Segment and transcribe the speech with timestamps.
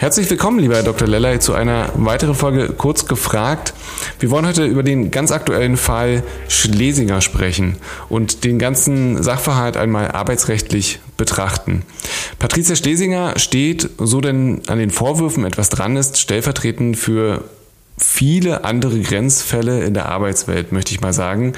[0.00, 1.06] Herzlich willkommen, lieber Herr Dr.
[1.06, 3.74] Lellay, zu einer weiteren Folge Kurz gefragt.
[4.18, 7.76] Wir wollen heute über den ganz aktuellen Fall Schlesinger sprechen
[8.08, 11.82] und den ganzen Sachverhalt einmal arbeitsrechtlich betrachten.
[12.38, 17.44] Patricia Schlesinger steht, so denn an den Vorwürfen etwas dran ist, stellvertretend für
[18.02, 21.52] viele andere Grenzfälle in der Arbeitswelt, möchte ich mal sagen.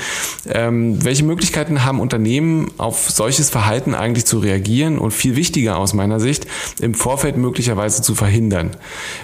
[0.46, 5.94] Ähm, welche Möglichkeiten haben Unternehmen, auf solches Verhalten eigentlich zu reagieren und viel wichtiger aus
[5.94, 6.46] meiner Sicht,
[6.80, 8.70] im Vorfeld möglicherweise zu verhindern?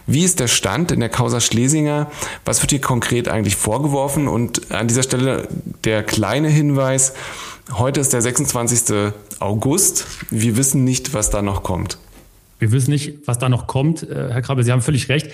[0.07, 2.11] Wie ist der Stand in der Causa Schlesinger?
[2.45, 4.29] Was wird hier konkret eigentlich vorgeworfen?
[4.29, 5.49] Und an dieser Stelle
[5.85, 7.15] der kleine Hinweis,
[7.73, 9.13] heute ist der 26.
[9.41, 10.07] August.
[10.31, 11.99] Wir wissen nicht, was da noch kommt.
[12.59, 14.03] Wir wissen nicht, was da noch kommt.
[14.03, 15.31] Äh, Herr Krabbe, Sie haben völlig recht.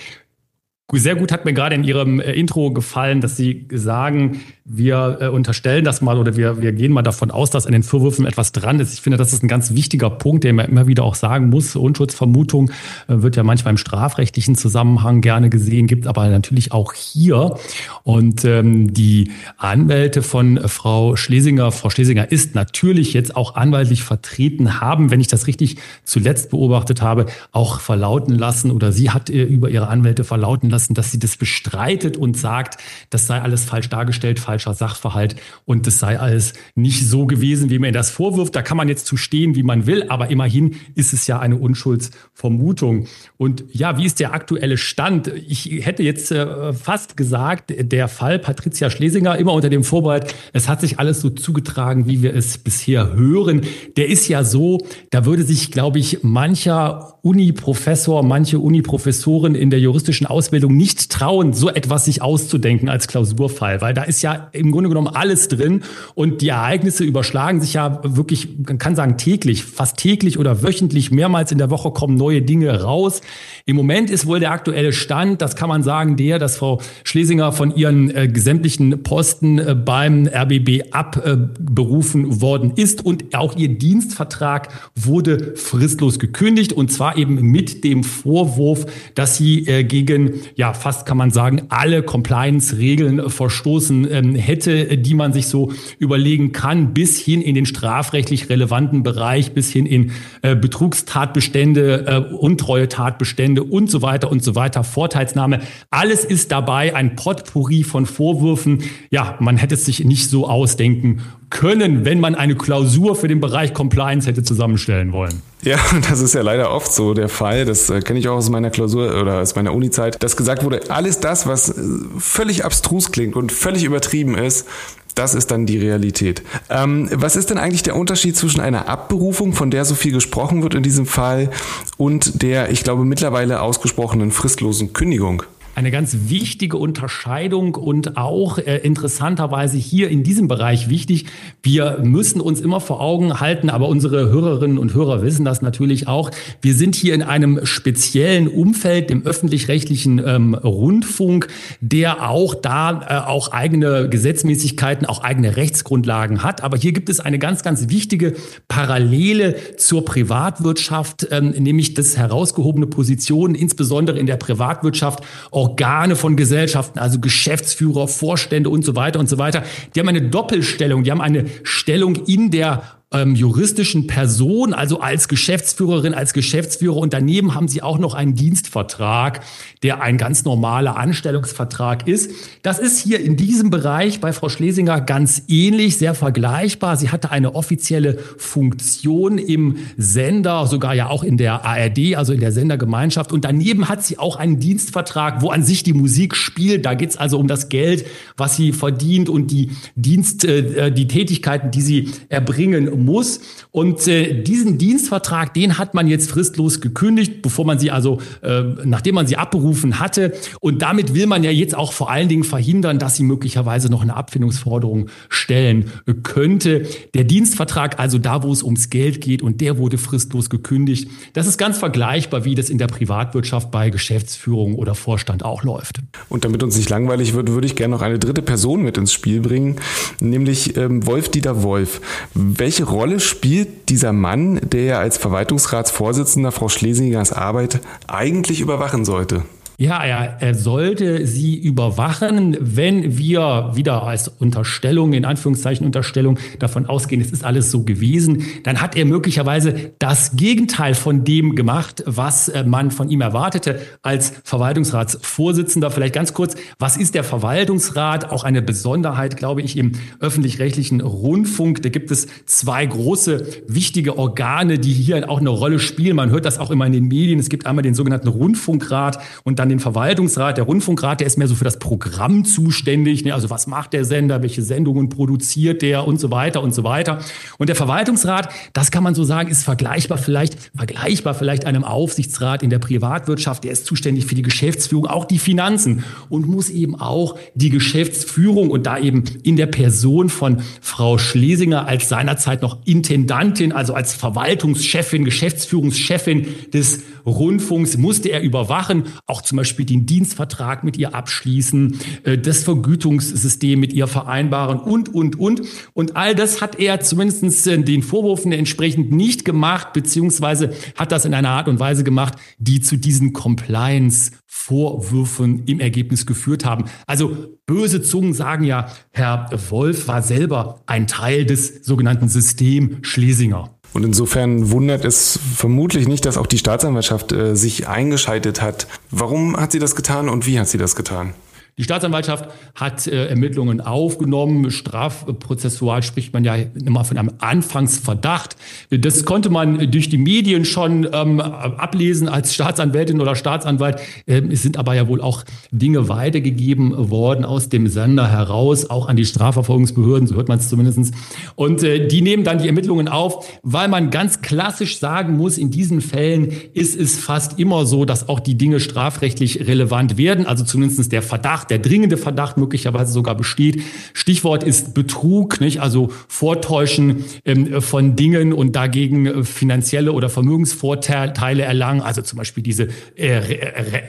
[0.93, 5.27] Sehr gut hat mir gerade in Ihrem äh, Intro gefallen, dass Sie sagen, wir äh,
[5.29, 8.51] unterstellen das mal oder wir, wir gehen mal davon aus, dass an den Vorwürfen etwas
[8.51, 8.93] dran ist.
[8.93, 11.75] Ich finde, das ist ein ganz wichtiger Punkt, den man immer wieder auch sagen muss.
[11.75, 12.69] Unschutzvermutung
[13.07, 17.57] äh, wird ja manchmal im strafrechtlichen Zusammenhang gerne gesehen, gibt aber natürlich auch hier.
[18.03, 24.79] Und ähm, die Anwälte von Frau Schlesinger, Frau Schlesinger ist natürlich jetzt auch anwaltlich vertreten,
[24.81, 29.69] haben, wenn ich das richtig zuletzt beobachtet habe, auch verlauten lassen oder sie hat über
[29.71, 33.89] ihre Anwälte verlauten lassen, lassen, dass sie das bestreitet und sagt, das sei alles falsch
[33.89, 38.55] dargestellt, falscher Sachverhalt und das sei alles nicht so gewesen, wie man das vorwirft.
[38.55, 41.55] Da kann man jetzt zu stehen, wie man will, aber immerhin ist es ja eine
[41.55, 43.07] Unschuldsvermutung.
[43.37, 45.27] Und ja, wie ist der aktuelle Stand?
[45.27, 50.67] Ich hätte jetzt äh, fast gesagt, der Fall Patricia Schlesinger immer unter dem Vorbehalt, es
[50.67, 53.61] hat sich alles so zugetragen, wie wir es bisher hören.
[53.95, 59.79] Der ist ja so, da würde sich, glaube ich, mancher Uni-Professor, manche Uni-Professoren in der
[59.79, 64.71] juristischen Ausbildung nicht trauen, so etwas sich auszudenken als Klausurfall, weil da ist ja im
[64.71, 65.83] Grunde genommen alles drin
[66.13, 71.11] und die Ereignisse überschlagen sich ja wirklich, man kann sagen täglich, fast täglich oder wöchentlich,
[71.11, 73.21] mehrmals in der Woche kommen neue Dinge raus.
[73.65, 77.51] Im Moment ist wohl der aktuelle Stand, das kann man sagen, der, dass Frau Schlesinger
[77.51, 83.69] von ihren äh, sämtlichen Posten äh, beim RBB abberufen äh, worden ist und auch ihr
[83.69, 90.73] Dienstvertrag wurde fristlos gekündigt und zwar eben mit dem Vorwurf, dass sie äh, gegen, ja,
[90.73, 96.93] fast kann man sagen, alle Compliance-Regeln verstoßen ähm, hätte, die man sich so überlegen kann,
[96.93, 100.11] bis hin in den strafrechtlich relevanten Bereich, bis hin in
[100.41, 105.59] äh, Betrugstatbestände, äh, Untreue-Tatbestände und so weiter und so weiter, Vorteilsnahme.
[105.89, 108.83] Alles ist dabei, ein Potpourri von Vorwürfen.
[109.11, 113.41] Ja, man hätte es sich nicht so ausdenken können, wenn man eine Klausur für den
[113.41, 115.41] Bereich Compliance hätte zusammenstellen wollen.
[115.65, 117.65] Ja, das ist ja leider oft so der Fall.
[117.65, 120.89] Das äh, kenne ich auch aus meiner Klausur oder aus meiner Uni-Zeit, dass gesagt wurde,
[120.89, 121.81] alles das, was äh,
[122.17, 124.67] völlig abstrus klingt und völlig übertrieben ist,
[125.15, 126.43] das ist dann die Realität.
[126.69, 130.61] Ähm, was ist denn eigentlich der Unterschied zwischen einer Abberufung, von der so viel gesprochen
[130.61, 131.49] wird in diesem Fall,
[131.97, 135.43] und der, ich glaube, mittlerweile ausgesprochenen fristlosen Kündigung?
[135.75, 141.25] Eine ganz wichtige Unterscheidung und auch äh, interessanterweise hier in diesem Bereich wichtig.
[141.61, 146.07] Wir müssen uns immer vor Augen halten, aber unsere Hörerinnen und Hörer wissen das natürlich
[146.07, 146.31] auch.
[146.61, 151.49] Wir sind hier in einem speziellen Umfeld, dem öffentlich-rechtlichen ähm, Rundfunk,
[151.81, 156.63] der auch da äh, auch eigene Gesetzmäßigkeiten, auch eigene Rechtsgrundlagen hat.
[156.63, 158.35] Aber hier gibt es eine ganz, ganz wichtige
[158.69, 165.21] Parallele zur Privatwirtschaft, ähm, nämlich das herausgehobene Positionen, insbesondere in der Privatwirtschaft,
[165.65, 169.63] Organe von Gesellschaften, also Geschäftsführer, Vorstände und so weiter und so weiter.
[169.93, 172.83] Die haben eine Doppelstellung, die haben eine Stellung in der
[173.15, 176.97] ähm, juristischen Person, also als Geschäftsführerin, als Geschäftsführer.
[176.97, 179.41] Und daneben haben sie auch noch einen Dienstvertrag,
[179.83, 182.31] der ein ganz normaler Anstellungsvertrag ist.
[182.61, 186.97] Das ist hier in diesem Bereich bei Frau Schlesinger ganz ähnlich, sehr vergleichbar.
[186.97, 192.39] Sie hatte eine offizielle Funktion im Sender, sogar ja auch in der ARD, also in
[192.39, 193.31] der Sendergemeinschaft.
[193.31, 196.85] Und daneben hat sie auch einen Dienstvertrag, wo an sich die Musik spielt.
[196.85, 201.07] Da geht es also um das Geld, was sie verdient und die Dienst, äh, die
[201.07, 203.39] Tätigkeiten, die sie erbringen muss.
[203.71, 208.63] Und äh, diesen Dienstvertrag, den hat man jetzt fristlos gekündigt, bevor man sie also, äh,
[208.83, 210.33] nachdem man sie abberufen hatte.
[210.59, 214.01] Und damit will man ja jetzt auch vor allen Dingen verhindern, dass sie möglicherweise noch
[214.01, 215.91] eine Abfindungsforderung stellen
[216.23, 216.87] könnte.
[217.13, 221.09] Der Dienstvertrag, also da, wo es ums Geld geht, und der wurde fristlos gekündigt.
[221.33, 225.99] Das ist ganz vergleichbar, wie das in der Privatwirtschaft bei Geschäftsführung oder Vorstand auch läuft.
[226.29, 229.13] Und damit uns nicht langweilig wird, würde ich gerne noch eine dritte Person mit ins
[229.13, 229.77] Spiel bringen,
[230.19, 232.01] nämlich ähm, Wolf-Dieter Wolf.
[232.33, 239.43] Welche Rolle spielt dieser Mann, der ja als Verwaltungsratsvorsitzender Frau Schlesingers Arbeit eigentlich überwachen sollte?
[239.77, 246.85] Ja, er, er sollte sie überwachen, wenn wir wieder als Unterstellung, in Anführungszeichen Unterstellung, davon
[246.85, 252.03] ausgehen, es ist alles so gewesen, dann hat er möglicherweise das Gegenteil von dem gemacht,
[252.05, 255.91] was äh, man von ihm erwartete als Verwaltungsratsvorsitzender.
[255.91, 258.31] Vielleicht ganz kurz, was ist der Verwaltungsrat?
[258.31, 259.91] Auch eine Besonderheit, glaube ich, im
[260.21, 261.81] öffentlich-rechtlichen Rundfunk.
[261.81, 266.15] Da gibt es zwei große, wichtige Organe, die hier auch eine Rolle spielen.
[266.15, 267.39] Man hört das auch immer in den Medien.
[267.39, 271.37] Es gibt einmal den sogenannten Rundfunkrat und dann dann den Verwaltungsrat, der Rundfunkrat, der ist
[271.37, 273.25] mehr so für das Programm zuständig.
[273.25, 273.33] Ne?
[273.33, 277.19] Also was macht der Sender, welche Sendungen produziert der und so weiter und so weiter.
[277.57, 282.61] Und der Verwaltungsrat, das kann man so sagen, ist vergleichbar vielleicht, vergleichbar vielleicht einem Aufsichtsrat
[282.61, 283.63] in der Privatwirtschaft.
[283.63, 288.69] Der ist zuständig für die Geschäftsführung, auch die Finanzen und muss eben auch die Geschäftsführung
[288.69, 294.13] und da eben in der Person von Frau Schlesinger als seinerzeit noch Intendantin, also als
[294.13, 301.97] Verwaltungschefin, Geschäftsführungschefin des Rundfunks musste er überwachen, auch zum Beispiel den Dienstvertrag mit ihr abschließen,
[302.23, 305.61] äh, das Vergütungssystem mit ihr vereinbaren und, und, und.
[305.93, 311.25] Und all das hat er zumindest äh, den Vorwürfen entsprechend nicht gemacht, beziehungsweise hat das
[311.25, 316.85] in einer Art und Weise gemacht, die zu diesen Compliance-Vorwürfen im Ergebnis geführt haben.
[317.07, 323.74] Also böse Zungen sagen ja, Herr Wolf war selber ein Teil des sogenannten System Schlesinger.
[323.95, 328.87] Und insofern wundert es vermutlich nicht, dass auch die Staatsanwaltschaft äh, sich eingeschaltet hat.
[329.09, 331.33] Warum hat sie das getan und wie hat sie das getan?
[331.77, 334.71] Die Staatsanwaltschaft hat äh, Ermittlungen aufgenommen.
[334.71, 338.55] Strafprozessual spricht man ja immer von einem Anfangsverdacht.
[338.91, 343.99] Das konnte man durch die Medien schon ähm, ablesen als Staatsanwältin oder Staatsanwalt.
[344.25, 349.09] Ähm, es sind aber ja wohl auch Dinge weitergegeben worden aus dem Sender heraus, auch
[349.09, 351.13] an die Strafverfolgungsbehörden, so hört man es zumindest.
[351.55, 355.71] Und äh, die nehmen dann die Ermittlungen auf, weil man ganz klassisch sagen muss, in
[355.71, 360.63] diesen Fällen ist es fast immer so, dass auch die Dinge strafrechtlich relevant werden, also
[360.63, 363.81] zumindest der Verdacht Verdacht, der dringende Verdacht möglicherweise sogar besteht.
[364.13, 365.81] Stichwort ist Betrug, nicht?
[365.81, 372.63] also Vortäuschen ähm, von Dingen und dagegen äh, finanzielle oder Vermögensvorteile erlangen, also zum Beispiel
[372.63, 373.41] diese äh,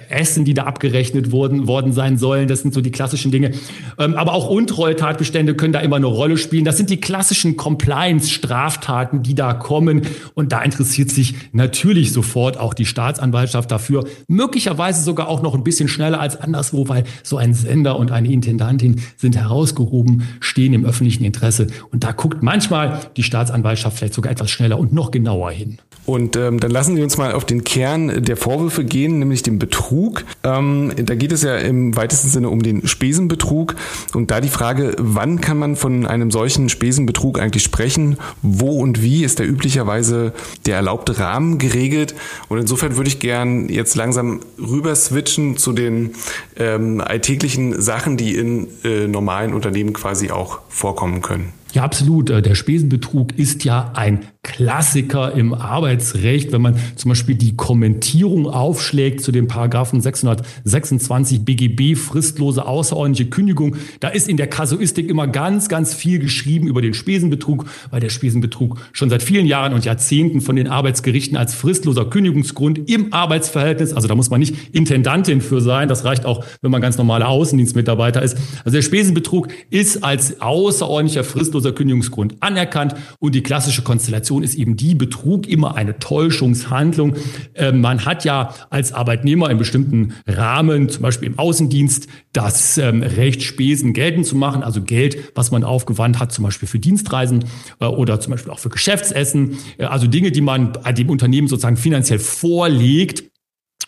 [0.08, 2.48] Essen, die da abgerechnet wurden, worden sein sollen.
[2.48, 3.52] Das sind so die klassischen Dinge.
[3.98, 6.64] Ähm, aber auch Untreue-Tatbestände können da immer eine Rolle spielen.
[6.64, 10.02] Das sind die klassischen Compliance-Straftaten, die da kommen.
[10.34, 14.04] Und da interessiert sich natürlich sofort auch die Staatsanwaltschaft dafür.
[14.28, 18.10] Möglicherweise sogar auch noch ein bisschen schneller als anderswo, weil so ein ein Sender und
[18.10, 21.68] eine Intendantin sind herausgehoben, stehen im öffentlichen Interesse.
[21.92, 25.78] Und da guckt manchmal die Staatsanwaltschaft vielleicht sogar etwas schneller und noch genauer hin.
[26.06, 29.58] Und ähm, dann lassen Sie uns mal auf den Kern der Vorwürfe gehen, nämlich den
[29.58, 30.24] Betrug.
[30.44, 33.74] Ähm, da geht es ja im weitesten Sinne um den Spesenbetrug.
[34.14, 38.18] Und da die Frage, wann kann man von einem solchen Spesenbetrug eigentlich sprechen?
[38.40, 40.32] Wo und wie ist da üblicherweise
[40.64, 42.14] der erlaubte Rahmen geregelt?
[42.48, 46.12] Und insofern würde ich gern jetzt langsam rüber switchen zu den
[46.56, 51.52] ähm, alltäglichen Sachen, die in äh, normalen Unternehmen quasi auch vorkommen können.
[51.76, 52.30] Ja, absolut.
[52.30, 58.48] Äh, der Spesenbetrug ist ja ein Klassiker im Arbeitsrecht, wenn man zum Beispiel die Kommentierung
[58.48, 63.76] aufschlägt zu dem Paragraphen 626 BGB, fristlose außerordentliche Kündigung.
[64.00, 68.08] Da ist in der Kasuistik immer ganz, ganz viel geschrieben über den Spesenbetrug, weil der
[68.08, 73.92] Spesenbetrug schon seit vielen Jahren und Jahrzehnten von den Arbeitsgerichten als fristloser Kündigungsgrund im Arbeitsverhältnis,
[73.92, 77.28] also da muss man nicht Intendantin für sein, das reicht auch, wenn man ganz normaler
[77.28, 78.38] Außendienstmitarbeiter ist.
[78.64, 82.94] Also der Spesenbetrug ist als außerordentlicher fristloser Kündigungsgrund anerkannt.
[83.18, 87.14] Und die klassische Konstellation ist eben die Betrug immer eine Täuschungshandlung.
[87.54, 93.02] Äh, man hat ja als Arbeitnehmer in bestimmten Rahmen, zum Beispiel im Außendienst, das ähm,
[93.02, 97.44] Recht, Spesen geltend zu machen, also Geld, was man aufgewandt hat, zum Beispiel für Dienstreisen
[97.80, 101.76] äh, oder zum Beispiel auch für Geschäftsessen, äh, also Dinge, die man dem Unternehmen sozusagen
[101.76, 103.24] finanziell vorlegt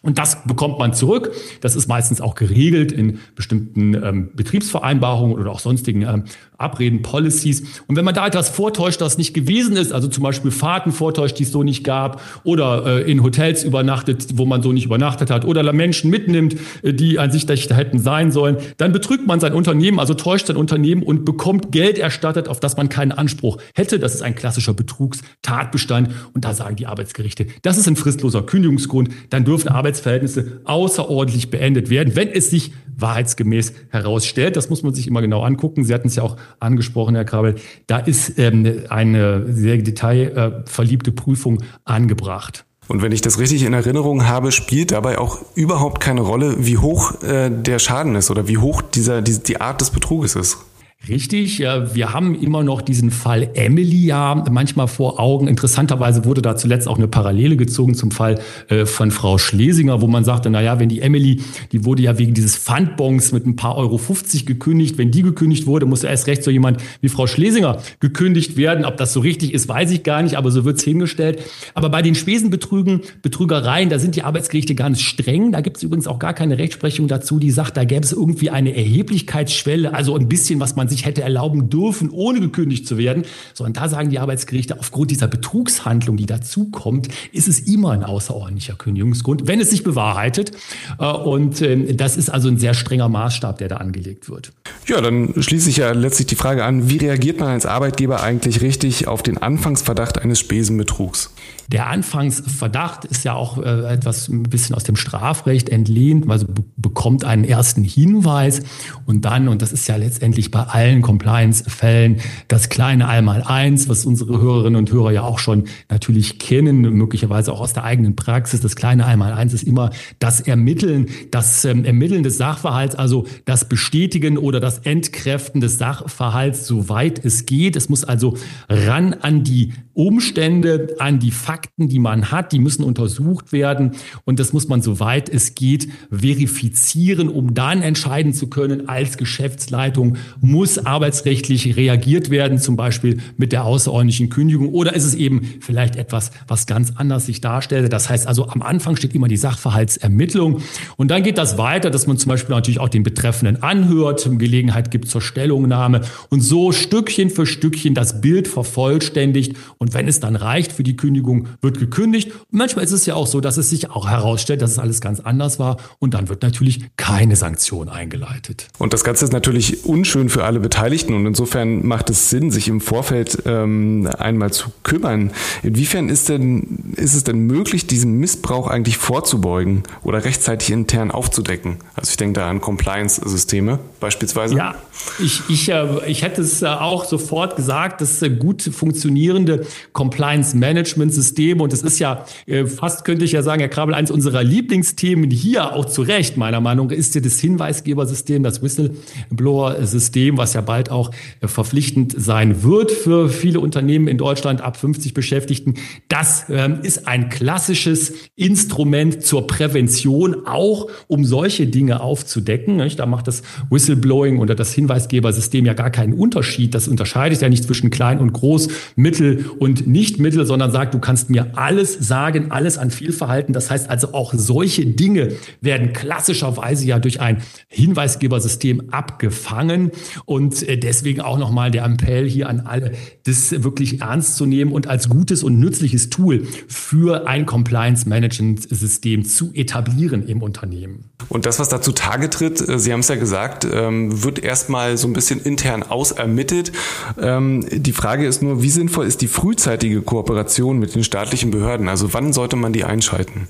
[0.03, 1.33] Und das bekommt man zurück.
[1.61, 6.25] Das ist meistens auch geregelt in bestimmten ähm, Betriebsvereinbarungen oder auch sonstigen ähm,
[6.57, 7.63] Abreden, Policies.
[7.87, 11.39] Und wenn man da etwas vortäuscht, das nicht gewesen ist, also zum Beispiel Fahrten vortäuscht,
[11.39, 15.31] die es so nicht gab, oder äh, in Hotels übernachtet, wo man so nicht übernachtet
[15.31, 19.41] hat, oder Menschen mitnimmt, äh, die an sich da hätten sein sollen, dann betrügt man
[19.41, 23.59] sein Unternehmen, also täuscht sein Unternehmen und bekommt Geld erstattet, auf das man keinen Anspruch
[23.75, 23.99] hätte.
[23.99, 26.11] Das ist ein klassischer Betrugstatbestand.
[26.35, 29.11] Und da sagen die Arbeitsgerichte, das ist ein fristloser Kündigungsgrund.
[29.31, 34.57] Dann dürfen Arbeitsverhältnisse außerordentlich beendet werden, wenn es sich wahrheitsgemäß herausstellt.
[34.57, 35.85] Das muss man sich immer genau angucken.
[35.85, 37.55] Sie hatten es ja auch angesprochen, Herr Krabel.
[37.87, 42.65] Da ist ähm, eine sehr detailverliebte Prüfung angebracht.
[42.89, 46.79] Und wenn ich das richtig in Erinnerung habe, spielt dabei auch überhaupt keine Rolle, wie
[46.79, 50.59] hoch äh, der Schaden ist oder wie hoch dieser, die, die Art des Betruges ist.
[51.07, 55.49] Richtig, wir haben immer noch diesen Fall Emily ja manchmal vor Augen.
[55.49, 60.07] Interessanterweise wurde da zuletzt auch eine Parallele gezogen zum Fall äh, von Frau Schlesinger, wo
[60.07, 61.41] man sagte, na ja, wenn die Emily,
[61.73, 65.67] die wurde ja wegen dieses Pfandbons mit ein paar Euro 50 gekündigt, wenn die gekündigt
[65.67, 68.85] wurde, muss erst recht so jemand wie Frau Schlesinger gekündigt werden.
[68.85, 71.41] Ob das so richtig ist, weiß ich gar nicht, aber so wird's hingestellt.
[71.73, 75.53] Aber bei den Spesenbetrügen, Betrügereien, da sind die Arbeitsgerichte ganz streng.
[75.53, 78.77] Da gibt's übrigens auch gar keine Rechtsprechung dazu, die sagt, da gäbe es irgendwie eine
[78.77, 83.25] Erheblichkeitsschwelle, also ein bisschen, was man man sich hätte erlauben dürfen, ohne gekündigt zu werden,
[83.55, 88.75] sondern da sagen die Arbeitsgerichte, aufgrund dieser Betrugshandlung, die dazukommt, ist es immer ein außerordentlicher
[88.75, 90.53] Kündigungsgrund, wenn es sich bewahrheitet.
[90.99, 94.53] Äh, und ähm, das ist also ein sehr strenger Maßstab, der da angelegt wird.
[94.87, 98.63] Ja, dann schließe ich ja letztlich die Frage an, wie reagiert man als Arbeitgeber eigentlich
[98.63, 101.31] richtig auf den Anfangsverdacht eines Spesenbetrugs?
[101.71, 106.47] Der Anfangsverdacht ist ja auch äh, etwas ein bisschen aus dem Strafrecht entlehnt, also
[106.77, 108.63] bekommt einen ersten Hinweis
[109.05, 114.41] und dann, und das ist ja letztendlich bei allen Compliance-Fällen das kleine Einmaleins, was unsere
[114.41, 118.63] Hörerinnen und Hörer ja auch schon natürlich kennen, möglicherweise auch aus der eigenen Praxis.
[118.63, 124.39] Das kleine Einmaleins ist immer das Ermitteln, das ähm, Ermitteln des Sachverhalts, also das Bestätigen
[124.39, 127.77] oder das Entkräften des Sachverhalts, soweit es geht.
[127.77, 128.39] Es muss also
[128.71, 133.97] ran an die Umstände, an die Fakten, die man hat, die müssen untersucht werden.
[134.25, 140.17] Und das muss man, soweit es geht, verifizieren, um dann entscheiden zu können, als Geschäftsleitung
[140.41, 144.69] muss arbeitsrechtlich reagiert werden, zum Beispiel mit der außerordentlichen Kündigung.
[144.69, 147.93] Oder ist es eben vielleicht etwas, was ganz anders sich darstellt.
[147.93, 150.63] Das heißt also, am Anfang steht immer die Sachverhaltsermittlung.
[150.97, 154.93] Und dann geht das weiter, dass man zum Beispiel natürlich auch den Betreffenden anhört, Gelegenheit
[154.93, 156.03] gibt zur Stellungnahme.
[156.31, 160.83] Und so Stückchen für Stückchen das Bild vervollständigt und und wenn es dann reicht für
[160.83, 162.31] die Kündigung, wird gekündigt.
[162.31, 165.01] Und manchmal ist es ja auch so, dass es sich auch herausstellt, dass es alles
[165.01, 165.79] ganz anders war.
[165.99, 168.69] Und dann wird natürlich keine Sanktion eingeleitet.
[168.77, 171.15] Und das Ganze ist natürlich unschön für alle Beteiligten.
[171.15, 175.31] Und insofern macht es Sinn, sich im Vorfeld ähm, einmal zu kümmern.
[175.63, 181.79] Inwiefern ist, denn, ist es denn möglich, diesem Missbrauch eigentlich vorzubeugen oder rechtzeitig intern aufzudecken?
[181.97, 184.55] Also ich denke da an Compliance-Systeme beispielsweise.
[184.55, 184.75] Ja,
[185.19, 191.63] ich, ich, äh, ich hätte es äh, auch sofort gesagt, dass äh, gut funktionierende Compliance-Management-Systeme.
[191.63, 195.31] Und es ist ja äh, fast, könnte ich ja sagen, Herr Krabel, eines unserer Lieblingsthemen
[195.31, 200.91] hier auch zu Recht, meiner Meinung, ist ja das Hinweisgebersystem, das Whistleblower-System, was ja bald
[200.91, 205.75] auch äh, verpflichtend sein wird für viele Unternehmen in Deutschland ab 50 Beschäftigten.
[206.09, 212.79] Das ähm, ist ein klassisches Instrument zur Prävention, auch um solche Dinge aufzudecken.
[212.97, 216.75] Da macht das Whistleblowing oder das Hinweisgebersystem ja gar keinen Unterschied.
[216.75, 220.99] Das unterscheidet ja nicht zwischen klein und groß, mittel und nicht Mittel, sondern sagt, du
[220.99, 223.53] kannst mir alles sagen, alles an Fehlverhalten.
[223.53, 229.91] Das heißt also auch solche Dinge werden klassischerweise ja durch ein Hinweisgebersystem abgefangen
[230.25, 232.93] und äh, deswegen auch nochmal der Appell hier an alle,
[233.25, 239.53] das wirklich ernst zu nehmen und als gutes und nützliches Tool für ein Compliance-Management-System zu
[239.55, 241.11] etablieren im Unternehmen.
[241.29, 244.97] Und das, was dazu Tage tritt, äh, Sie haben es ja gesagt, ähm, wird erstmal
[244.97, 246.73] so ein bisschen intern ausermittelt.
[247.21, 251.89] Ähm, die Frage ist nur, wie sinnvoll ist die frühzeitige Kooperation mit den staatlichen Behörden?
[251.89, 253.49] Also wann sollte man die einschalten?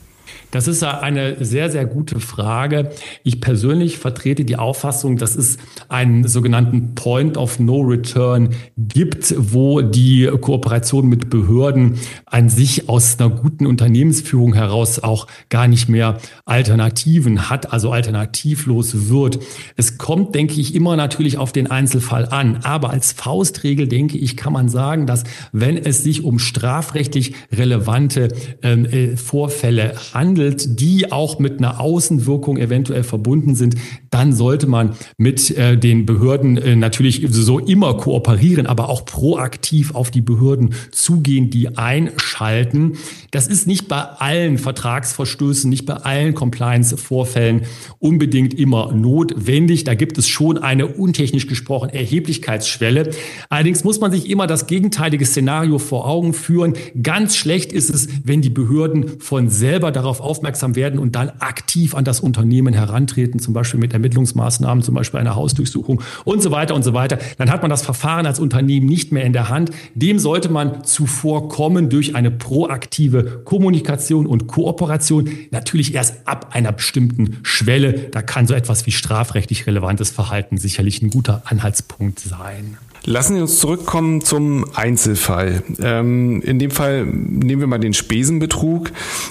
[0.51, 2.91] Das ist eine sehr, sehr gute Frage.
[3.23, 5.59] Ich persönlich vertrete die Auffassung, dass es
[5.91, 13.19] einen sogenannten Point of No Return gibt, wo die Kooperation mit Behörden an sich aus
[13.19, 19.41] einer guten Unternehmensführung heraus auch gar nicht mehr Alternativen hat, also alternativlos wird.
[19.77, 22.61] Es kommt, denke ich, immer natürlich auf den Einzelfall an.
[22.63, 28.29] Aber als Faustregel, denke ich, kann man sagen, dass wenn es sich um strafrechtlich relevante
[28.63, 33.75] ähm, äh, Vorfälle handelt, handelt, die auch mit einer Außenwirkung eventuell verbunden sind,
[34.11, 39.95] dann sollte man mit äh, den Behörden äh, natürlich so immer kooperieren, aber auch proaktiv
[39.95, 42.95] auf die Behörden zugehen, die einschalten.
[43.31, 47.63] Das ist nicht bei allen Vertragsverstößen, nicht bei allen Compliance-Vorfällen
[47.99, 49.85] unbedingt immer notwendig.
[49.85, 53.11] Da gibt es schon eine untechnisch gesprochen Erheblichkeitsschwelle.
[53.49, 56.75] Allerdings muss man sich immer das gegenteilige Szenario vor Augen führen.
[57.03, 61.95] Ganz schlecht ist es, wenn die Behörden von selber darauf aufmerksam werden und dann aktiv
[61.95, 66.75] an das Unternehmen herantreten, zum Beispiel mit Ermittlungsmaßnahmen, zum Beispiel einer Hausdurchsuchung und so weiter
[66.75, 67.19] und so weiter.
[67.37, 69.71] Dann hat man das Verfahren als Unternehmen nicht mehr in der Hand.
[69.95, 75.29] Dem sollte man zuvor kommen durch eine proaktive Kommunikation und Kooperation.
[75.51, 77.93] Natürlich erst ab einer bestimmten Schwelle.
[78.11, 82.79] Da kann so etwas wie strafrechtlich relevantes Verhalten sicherlich ein guter Anhaltspunkt sein.
[83.05, 85.63] Lassen Sie uns zurückkommen zum Einzelfall.
[85.81, 88.91] Ähm, in dem Fall nehmen wir mal den Spesenbetrug.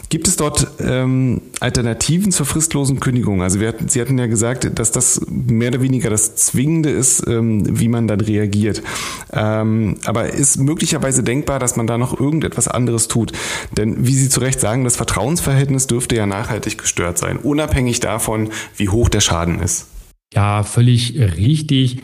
[0.10, 3.42] Gibt es dort ähm, Alternativen zur fristlosen Kündigung?
[3.42, 7.80] Also hatten, Sie hatten ja gesagt, dass das mehr oder weniger das Zwingende ist, ähm,
[7.80, 8.82] wie man dann reagiert.
[9.32, 13.32] Ähm, aber ist möglicherweise denkbar, dass man da noch irgendetwas anderes tut?
[13.78, 18.50] Denn wie Sie zu Recht sagen, das Vertrauensverhältnis dürfte ja nachhaltig gestört sein, unabhängig davon,
[18.76, 19.88] wie hoch der Schaden ist.
[20.34, 22.02] Ja, völlig richtig.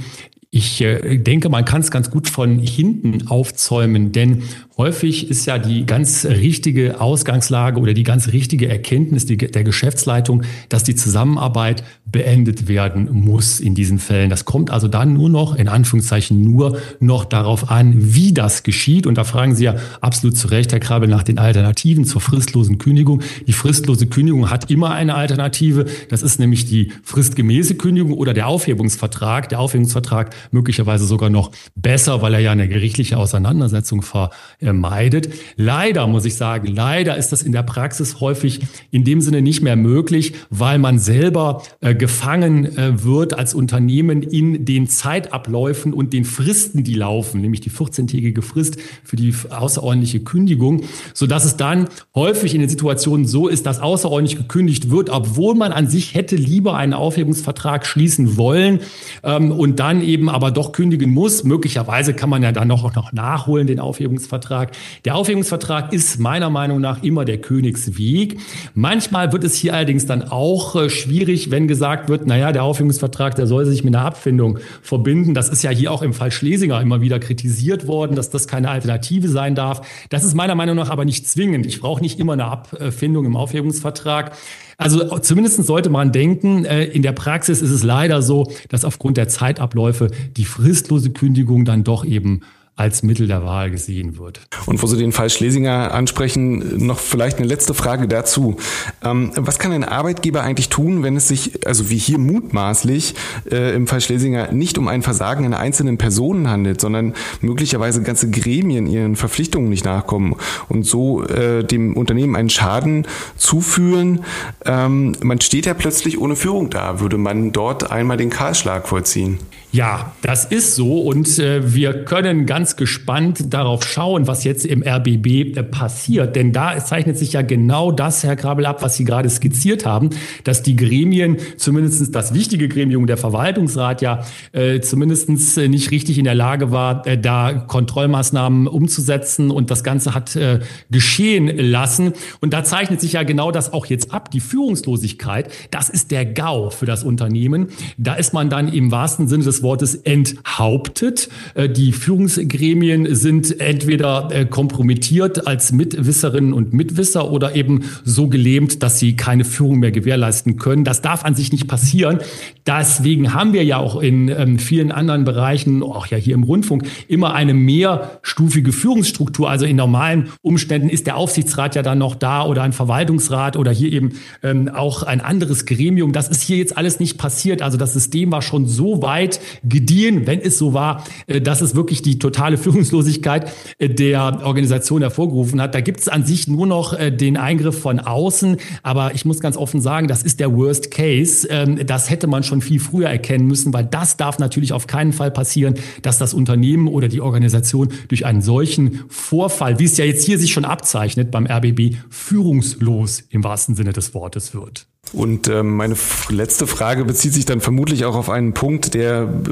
[0.56, 4.44] Ich äh, denke, man kann es ganz gut von hinten aufzäumen, denn
[4.78, 10.84] häufig ist ja die ganz richtige Ausgangslage oder die ganz richtige Erkenntnis der Geschäftsleitung, dass
[10.84, 14.30] die Zusammenarbeit beendet werden muss in diesen Fällen.
[14.30, 19.08] Das kommt also dann nur noch, in Anführungszeichen nur noch darauf an, wie das geschieht.
[19.08, 22.78] Und da fragen Sie ja absolut zu Recht, Herr Krabel, nach den Alternativen zur fristlosen
[22.78, 23.22] Kündigung.
[23.48, 25.86] Die fristlose Kündigung hat immer eine Alternative.
[26.10, 29.50] Das ist nämlich die fristgemäße Kündigung oder der Aufhebungsvertrag.
[29.50, 35.30] Der Aufhebungsvertrag möglicherweise sogar noch besser, weil er ja eine gerichtliche Auseinandersetzung vermeidet.
[35.56, 39.62] Leider muss ich sagen, leider ist das in der Praxis häufig in dem Sinne nicht
[39.62, 46.14] mehr möglich, weil man selber äh, gefangen äh, wird als Unternehmen in den Zeitabläufen und
[46.14, 50.84] den Fristen, die laufen, nämlich die 14-tägige Frist für die außerordentliche Kündigung,
[51.14, 55.56] so dass es dann häufig in den Situationen so ist, dass außerordentlich gekündigt wird, obwohl
[55.56, 58.80] man an sich hätte lieber einen Aufhebungsvertrag schließen wollen
[59.24, 61.44] ähm, und dann eben aber doch kündigen muss.
[61.44, 64.72] Möglicherweise kann man ja dann noch, noch nachholen, den Aufhebungsvertrag.
[65.06, 68.40] Der Aufhebungsvertrag ist meiner Meinung nach immer der Königsweg.
[68.74, 73.36] Manchmal wird es hier allerdings dann auch äh, schwierig, wenn gesagt wird, naja, der Aufhebungsvertrag,
[73.36, 75.34] der soll sich mit einer Abfindung verbinden.
[75.34, 78.70] Das ist ja hier auch im Fall Schlesinger immer wieder kritisiert worden, dass das keine
[78.70, 79.82] Alternative sein darf.
[80.10, 81.66] Das ist meiner Meinung nach aber nicht zwingend.
[81.66, 84.32] Ich brauche nicht immer eine Abfindung im Aufhebungsvertrag.
[84.78, 89.18] Also zumindest sollte man denken, äh, in der Praxis ist es leider so, dass aufgrund
[89.18, 92.42] der Zeitabläufe die fristlose Kündigung dann doch eben
[92.76, 94.42] als Mittel der Wahl gesehen wird.
[94.66, 98.58] Und wo Sie den Fall Schlesinger ansprechen, noch vielleicht eine letzte Frage dazu.
[99.04, 103.14] Ähm, was kann ein Arbeitgeber eigentlich tun, wenn es sich, also wie hier mutmaßlich
[103.52, 108.32] äh, im Fall Schlesinger, nicht um ein Versagen einer einzelnen Person handelt, sondern möglicherweise ganze
[108.32, 110.36] Gremien ihren Verpflichtungen nicht nachkommen
[110.68, 113.06] und so äh, dem Unternehmen einen Schaden
[113.38, 114.26] zuführen?
[114.66, 117.00] Ähm, man steht ja plötzlich ohne Führung da.
[117.00, 119.38] Würde man dort einmal den Kahlschlag vollziehen?
[119.74, 124.84] Ja, das ist so und äh, wir können ganz gespannt darauf schauen, was jetzt im
[124.84, 126.36] RBB äh, passiert.
[126.36, 130.12] Denn da zeichnet sich ja genau das, Herr Krabel, ab, was Sie gerade skizziert haben,
[130.44, 136.20] dass die Gremien, zumindestens das wichtige Gremium, der Verwaltungsrat ja äh, zumindest äh, nicht richtig
[136.20, 140.60] in der Lage war, äh, da Kontrollmaßnahmen umzusetzen und das Ganze hat äh,
[140.92, 142.14] geschehen lassen.
[142.42, 144.30] Und da zeichnet sich ja genau das auch jetzt ab.
[144.30, 147.70] Die Führungslosigkeit, das ist der GAU für das Unternehmen.
[147.98, 151.30] Da ist man dann im wahrsten Sinne des Wortes enthauptet.
[151.56, 158.84] Äh, die Führungsgremien sind entweder äh, kompromittiert als Mitwisserinnen und Mitwisser oder eben so gelähmt,
[158.84, 160.84] dass sie keine Führung mehr gewährleisten können.
[160.84, 162.20] Das darf an sich nicht passieren.
[162.68, 166.86] Deswegen haben wir ja auch in ähm, vielen anderen Bereichen, auch ja hier im Rundfunk,
[167.08, 169.50] immer eine mehrstufige Führungsstruktur.
[169.50, 173.72] Also in normalen Umständen ist der Aufsichtsrat ja dann noch da oder ein Verwaltungsrat oder
[173.72, 174.12] hier eben
[174.44, 176.12] ähm, auch ein anderes Gremium.
[176.14, 177.62] Das ist hier jetzt alles nicht passiert.
[177.62, 181.76] Also das System war schon so weit gediehen, wenn es so war, äh, dass es
[181.76, 185.76] wirklich die totale Führungslosigkeit äh, der Organisation hervorgerufen hat.
[185.76, 188.58] Da gibt es an sich nur noch äh, den Eingriff von außen.
[188.82, 191.48] Aber ich muss ganz offen sagen, das ist der Worst Case.
[191.50, 195.14] Ähm, das hätte man schon viel früher erkennen müssen, weil das darf natürlich auf keinen
[195.14, 200.06] Fall passieren, dass das Unternehmen oder die Organisation durch einen solchen Vorfall, wie es ja
[200.06, 204.88] jetzt hier sich schon abzeichnet beim RBB, führungslos im wahrsten Sinne des Wortes wird.
[205.12, 205.96] Und ähm, meine
[206.30, 209.43] letzte Frage bezieht sich dann vermutlich auch auf einen Punkt, der äh,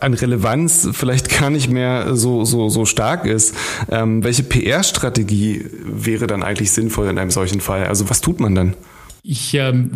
[0.00, 3.54] an Relevanz vielleicht gar nicht mehr so so, so, so stark ist.
[3.90, 7.86] Ähm, welche PR-Strategie wäre dann eigentlich sinnvoll in einem solchen Fall?
[7.86, 8.74] Also was tut man dann?
[9.28, 9.90] Ich ähm,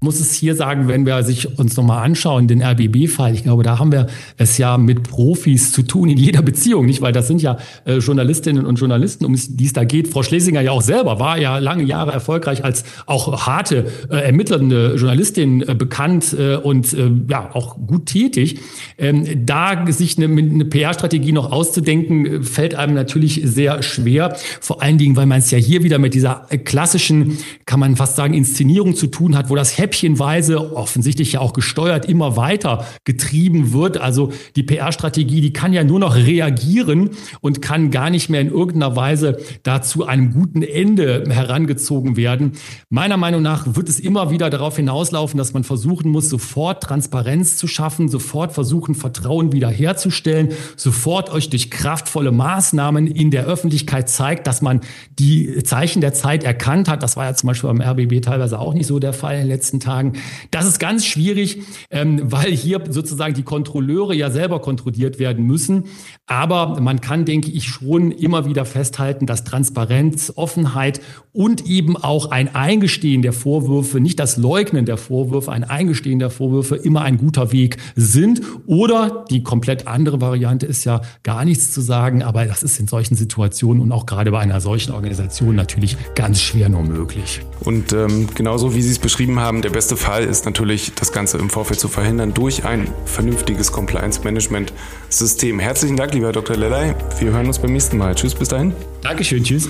[0.00, 3.80] muss es hier sagen, wenn wir sich uns nochmal anschauen, den RBB-Fall, ich glaube, da
[3.80, 4.06] haben wir
[4.36, 7.02] es ja mit Profis zu tun in jeder Beziehung, nicht?
[7.02, 10.06] Weil das sind ja äh, Journalistinnen und Journalisten, um die es da geht.
[10.06, 14.94] Frau Schlesinger ja auch selber war ja lange Jahre erfolgreich als auch harte, äh, ermittelnde
[14.94, 18.60] Journalistin äh, bekannt äh, und äh, ja auch gut tätig.
[18.98, 24.36] Ähm, da sich eine, eine PR-Strategie noch auszudenken, äh, fällt einem natürlich sehr schwer.
[24.60, 27.96] Vor allen Dingen, weil man es ja hier wieder mit dieser äh, klassischen, kann man
[27.96, 32.36] fast sagen, Inszenierung Inszenierung zu tun hat, wo das häppchenweise, offensichtlich ja auch gesteuert, immer
[32.36, 33.96] weiter getrieben wird.
[33.96, 38.50] Also die PR-Strategie, die kann ja nur noch reagieren und kann gar nicht mehr in
[38.50, 42.52] irgendeiner Weise dazu einem guten Ende herangezogen werden.
[42.90, 47.56] Meiner Meinung nach wird es immer wieder darauf hinauslaufen, dass man versuchen muss, sofort Transparenz
[47.56, 54.46] zu schaffen, sofort versuchen, Vertrauen wiederherzustellen, sofort euch durch kraftvolle Maßnahmen in der Öffentlichkeit zeigt,
[54.46, 54.82] dass man
[55.18, 57.02] die Zeichen der Zeit erkannt hat.
[57.02, 59.40] Das war ja zum Beispiel beim RBB teilweise teilweise auch nicht so der Fall in
[59.42, 60.14] den letzten Tagen.
[60.50, 61.58] Das ist ganz schwierig,
[61.90, 65.84] ähm, weil hier sozusagen die Kontrolleure ja selber kontrolliert werden müssen.
[66.26, 71.00] Aber man kann, denke ich, schon immer wieder festhalten, dass Transparenz, Offenheit
[71.32, 76.30] und eben auch ein Eingestehen der Vorwürfe, nicht das Leugnen der Vorwürfe, ein Eingestehen der
[76.30, 78.40] Vorwürfe immer ein guter Weg sind.
[78.66, 82.88] Oder die komplett andere Variante ist ja gar nichts zu sagen, aber das ist in
[82.88, 87.40] solchen Situationen und auch gerade bei einer solchen Organisation natürlich ganz schwer nur möglich.
[87.60, 91.38] Und ähm, genauso wie Sie es beschrieben haben, der beste Fall ist natürlich, das Ganze
[91.38, 95.58] im Vorfeld zu verhindern durch ein vernünftiges Compliance-Management-System.
[95.58, 96.56] Herzlichen Dank, lieber Dr.
[96.56, 96.94] Lellay.
[97.18, 98.14] Wir hören uns beim nächsten Mal.
[98.14, 98.74] Tschüss, bis dahin.
[99.02, 99.68] Dankeschön, tschüss.